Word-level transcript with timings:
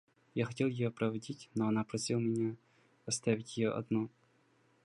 Я 0.33 0.45
хотел 0.45 0.67
ее 0.67 0.89
проводить, 0.89 1.47
но 1.53 1.67
она 1.67 1.83
просила 1.83 2.19
меня 2.19 2.55
оставить 3.05 3.55
ее 3.57 3.71
одну. 3.71 4.09